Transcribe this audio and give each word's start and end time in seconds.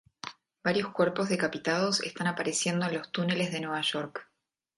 Varios 0.63 0.89
cuerpos 0.91 1.29
decapitados 1.29 2.01
están 2.01 2.25
apareciendo 2.25 2.87
en 2.87 2.95
los 2.97 3.11
túneles 3.11 3.51
de 3.51 3.61
Nueva 3.61 3.81
York. 3.81 4.31